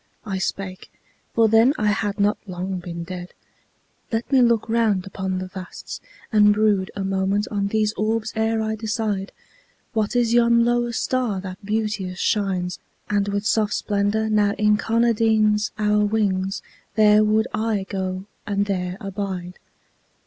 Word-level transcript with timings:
I 0.25 0.39
spake 0.39 0.91
for 1.35 1.47
then 1.47 1.75
I 1.77 1.89
had 1.91 2.19
not 2.19 2.39
long 2.47 2.79
been 2.79 3.03
dead 3.03 3.35
"Let 4.11 4.31
me 4.31 4.41
look 4.41 4.67
round 4.67 5.05
upon 5.05 5.37
the 5.37 5.45
vasts, 5.45 6.01
and 6.31 6.55
brood 6.55 6.89
A 6.95 7.03
moment 7.03 7.47
on 7.51 7.67
these 7.67 7.93
orbs 7.93 8.33
ere 8.35 8.63
I 8.63 8.73
decide... 8.75 9.31
What 9.93 10.15
is 10.15 10.33
yon 10.33 10.65
lower 10.65 10.91
star 10.91 11.39
that 11.41 11.63
beauteous 11.63 12.17
shines 12.17 12.79
And 13.11 13.27
with 13.27 13.45
soft 13.45 13.75
splendor 13.75 14.27
now 14.27 14.53
incarnadines 14.53 15.69
Our 15.77 16.03
wings? 16.03 16.63
There 16.95 17.23
would 17.23 17.47
I 17.53 17.85
go 17.87 18.25
and 18.47 18.65
there 18.65 18.97
abide." 18.99 19.59